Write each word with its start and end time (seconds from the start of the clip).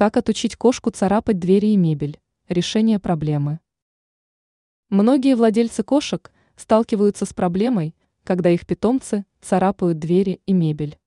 Как 0.00 0.16
отучить 0.16 0.56
кошку 0.56 0.88
царапать 0.88 1.38
двери 1.38 1.66
и 1.66 1.76
мебель? 1.76 2.18
Решение 2.48 2.98
проблемы. 2.98 3.60
Многие 4.88 5.36
владельцы 5.36 5.82
кошек 5.82 6.32
сталкиваются 6.56 7.26
с 7.26 7.34
проблемой, 7.34 7.94
когда 8.24 8.48
их 8.48 8.66
питомцы 8.66 9.26
царапают 9.42 9.98
двери 9.98 10.40
и 10.46 10.54
мебель. 10.54 10.98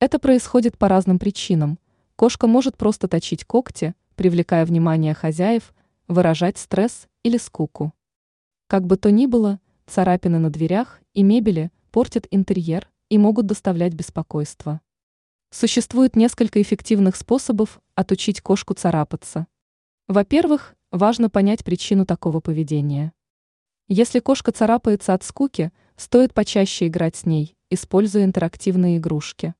Это 0.00 0.18
происходит 0.18 0.78
по 0.78 0.88
разным 0.88 1.18
причинам. 1.18 1.78
Кошка 2.16 2.46
может 2.46 2.78
просто 2.78 3.08
точить 3.08 3.44
когти, 3.44 3.94
привлекая 4.14 4.64
внимание 4.64 5.12
хозяев, 5.12 5.74
выражать 6.08 6.56
стресс 6.56 7.08
или 7.24 7.36
скуку. 7.36 7.92
Как 8.68 8.86
бы 8.86 8.96
то 8.96 9.10
ни 9.10 9.26
было, 9.26 9.60
царапины 9.84 10.38
на 10.38 10.48
дверях 10.48 11.02
и 11.12 11.22
мебели 11.22 11.70
портят 11.90 12.26
интерьер 12.30 12.90
и 13.10 13.18
могут 13.18 13.44
доставлять 13.44 13.92
беспокойство. 13.92 14.80
Существует 15.56 16.16
несколько 16.16 16.60
эффективных 16.60 17.14
способов 17.14 17.80
отучить 17.94 18.40
кошку 18.40 18.74
царапаться. 18.74 19.46
Во-первых, 20.08 20.74
важно 20.90 21.30
понять 21.30 21.62
причину 21.62 22.04
такого 22.04 22.40
поведения. 22.40 23.12
Если 23.86 24.18
кошка 24.18 24.50
царапается 24.50 25.14
от 25.14 25.22
скуки, 25.22 25.70
стоит 25.94 26.34
почаще 26.34 26.88
играть 26.88 27.14
с 27.14 27.24
ней, 27.24 27.54
используя 27.70 28.24
интерактивные 28.24 28.98
игрушки. 28.98 29.54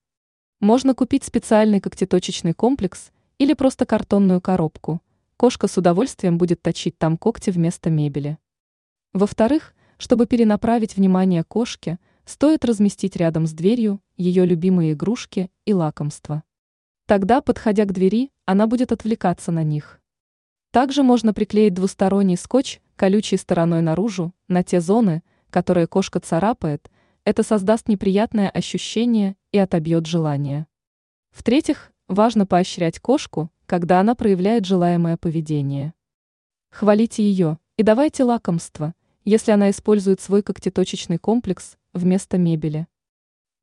Можно 0.58 0.96
купить 0.96 1.22
специальный 1.22 1.80
когтеточечный 1.80 2.54
комплекс 2.54 3.12
или 3.38 3.54
просто 3.54 3.86
картонную 3.86 4.40
коробку. 4.40 5.00
Кошка 5.36 5.68
с 5.68 5.78
удовольствием 5.78 6.38
будет 6.38 6.60
точить 6.60 6.98
там 6.98 7.16
когти 7.16 7.50
вместо 7.50 7.88
мебели. 7.88 8.38
Во-вторых, 9.12 9.76
чтобы 9.98 10.26
перенаправить 10.26 10.96
внимание 10.96 11.44
кошки– 11.44 12.00
Стоит 12.24 12.64
разместить 12.64 13.16
рядом 13.16 13.46
с 13.46 13.52
дверью 13.52 14.00
ее 14.16 14.46
любимые 14.46 14.94
игрушки 14.94 15.50
и 15.64 15.74
лакомства. 15.74 16.42
Тогда, 17.06 17.42
подходя 17.42 17.84
к 17.84 17.92
двери, 17.92 18.30
она 18.46 18.66
будет 18.66 18.92
отвлекаться 18.92 19.52
на 19.52 19.62
них. 19.62 20.00
Также 20.70 21.02
можно 21.02 21.34
приклеить 21.34 21.74
двусторонний 21.74 22.36
скотч 22.36 22.80
колючей 22.96 23.36
стороной 23.36 23.82
наружу 23.82 24.32
на 24.48 24.62
те 24.62 24.80
зоны, 24.80 25.22
которые 25.50 25.86
кошка 25.86 26.20
царапает, 26.20 26.90
это 27.24 27.42
создаст 27.42 27.88
неприятное 27.88 28.48
ощущение 28.48 29.36
и 29.52 29.58
отобьет 29.58 30.06
желание. 30.06 30.66
В-третьих, 31.30 31.92
важно 32.08 32.46
поощрять 32.46 33.00
кошку, 33.00 33.50
когда 33.66 34.00
она 34.00 34.14
проявляет 34.14 34.64
желаемое 34.64 35.16
поведение. 35.16 35.94
Хвалите 36.70 37.22
ее 37.22 37.58
и 37.76 37.82
давайте 37.82 38.24
лакомство, 38.24 38.94
если 39.24 39.52
она 39.52 39.70
использует 39.70 40.20
свой 40.20 40.42
когтеточечный 40.42 41.18
комплекс 41.18 41.76
вместо 41.94 42.36
мебели. 42.36 42.86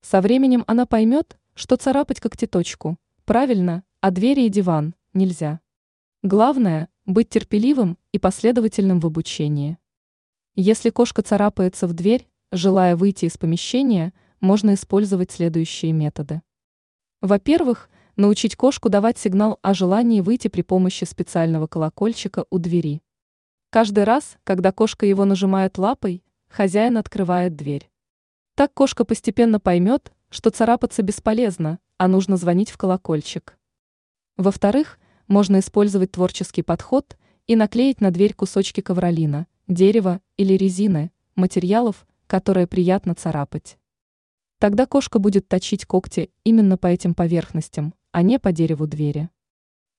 Со 0.02 0.22
временем 0.22 0.64
она 0.66 0.88
поймет, 0.88 1.38
что 1.54 1.76
царапать 1.76 2.20
когтеточку 2.20 2.98
правильно, 3.26 3.84
а 4.00 4.10
двери 4.10 4.42
и 4.42 4.50
диван 4.50 4.96
нельзя. 5.14 5.60
Главное– 6.24 6.90
быть 7.06 7.30
терпеливым 7.30 7.98
и 8.12 8.20
последовательным 8.20 9.00
в 9.00 9.06
обучении. 9.06 9.78
Если 10.56 10.90
кошка 10.90 11.22
царапается 11.22 11.88
в 11.88 11.94
дверь, 11.94 12.28
желая 12.52 12.96
выйти 12.96 13.26
из 13.26 13.38
помещения, 13.38 14.14
можно 14.40 14.74
использовать 14.74 15.32
следующие 15.32 15.92
методы. 15.92 16.42
Во-первых, 17.22 17.90
научить 18.16 18.56
кошку 18.56 18.90
давать 18.90 19.18
сигнал 19.18 19.60
о 19.62 19.74
желании 19.74 20.22
выйти 20.22 20.48
при 20.48 20.62
помощи 20.62 21.04
специального 21.04 21.68
колокольчика 21.68 22.46
у 22.50 22.58
двери. 22.58 23.02
Каждый 23.70 24.04
раз, 24.04 24.38
когда 24.44 24.72
кошка 24.72 25.06
его 25.06 25.26
нажимает 25.26 25.78
лапой, 25.78 26.24
хозяин 26.50 26.98
открывает 26.98 27.56
дверь. 27.56 27.91
Так 28.62 28.76
кошка 28.76 29.06
постепенно 29.06 29.60
поймет, 29.60 30.14
что 30.30 30.52
царапаться 30.52 31.02
бесполезно, 31.02 31.80
а 31.98 32.08
нужно 32.08 32.38
звонить 32.38 32.70
в 32.70 32.78
колокольчик. 32.78 33.58
Во-вторых, 34.38 35.00
можно 35.28 35.58
использовать 35.58 36.12
творческий 36.12 36.62
подход 36.62 37.18
и 37.48 37.56
наклеить 37.56 38.02
на 38.02 38.12
дверь 38.12 38.36
кусочки 38.36 38.82
ковролина, 38.82 39.48
дерева 39.68 40.22
или 40.38 40.54
резины, 40.54 41.12
материалов, 41.34 42.06
которые 42.28 42.68
приятно 42.68 43.16
царапать. 43.16 43.80
Тогда 44.60 44.86
кошка 44.86 45.18
будет 45.18 45.48
точить 45.48 45.88
когти 45.88 46.30
именно 46.44 46.78
по 46.78 46.86
этим 46.86 47.16
поверхностям, 47.16 47.96
а 48.12 48.22
не 48.22 48.38
по 48.38 48.52
дереву 48.52 48.86
двери. 48.86 49.32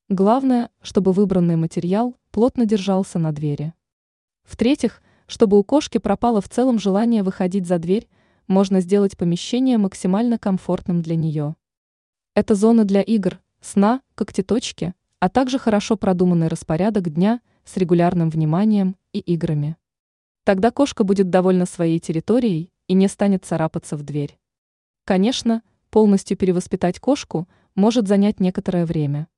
Главное, 0.08 0.70
чтобы 0.82 1.10
выбранный 1.10 1.56
материал 1.56 2.14
плотно 2.30 2.64
держался 2.64 3.18
на 3.18 3.32
двери. 3.32 3.74
В-третьих, 4.44 5.02
чтобы 5.26 5.58
у 5.58 5.64
кошки 5.64 5.98
пропало 5.98 6.40
в 6.40 6.48
целом 6.48 6.78
желание 6.78 7.24
выходить 7.24 7.66
за 7.66 7.80
дверь, 7.80 8.06
можно 8.52 8.80
сделать 8.80 9.16
помещение 9.16 9.78
максимально 9.78 10.38
комфортным 10.38 11.02
для 11.02 11.16
нее. 11.16 11.56
Это 12.34 12.54
зона 12.54 12.84
для 12.84 13.00
игр, 13.00 13.40
сна, 13.60 14.02
когтеточки, 14.14 14.94
а 15.18 15.28
также 15.28 15.58
хорошо 15.58 15.96
продуманный 15.96 16.48
распорядок 16.48 17.12
дня 17.12 17.40
с 17.64 17.76
регулярным 17.76 18.30
вниманием 18.30 18.96
и 19.12 19.18
играми. 19.18 19.76
Тогда 20.44 20.70
кошка 20.70 21.04
будет 21.04 21.30
довольна 21.30 21.66
своей 21.66 21.98
территорией 21.98 22.70
и 22.88 22.94
не 22.94 23.08
станет 23.08 23.44
царапаться 23.44 23.96
в 23.96 24.02
дверь. 24.02 24.38
Конечно, 25.04 25.62
полностью 25.90 26.36
перевоспитать 26.36 27.00
кошку 27.00 27.48
может 27.74 28.06
занять 28.06 28.40
некоторое 28.40 28.84
время. 28.86 29.28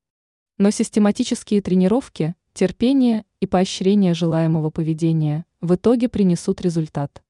Но 0.58 0.70
систематические 0.70 1.62
тренировки, 1.62 2.34
терпение 2.52 3.24
и 3.40 3.46
поощрение 3.46 4.14
желаемого 4.14 4.70
поведения 4.70 5.44
в 5.60 5.74
итоге 5.74 6.08
принесут 6.08 6.60
результат. 6.60 7.23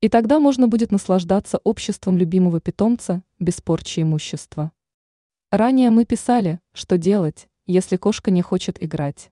И 0.00 0.08
тогда 0.08 0.40
можно 0.40 0.66
будет 0.66 0.92
наслаждаться 0.92 1.60
обществом 1.62 2.16
любимого 2.16 2.58
питомца 2.58 3.22
без 3.38 3.60
порчи 3.60 4.00
имущества. 4.00 4.72
Ранее 5.50 5.90
мы 5.90 6.06
писали, 6.06 6.58
что 6.72 6.96
делать, 6.96 7.48
если 7.66 7.96
кошка 7.96 8.30
не 8.30 8.40
хочет 8.40 8.82
играть. 8.82 9.30